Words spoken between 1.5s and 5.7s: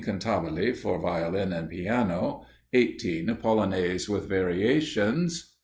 and Piano. 18. Polonaise, with variations.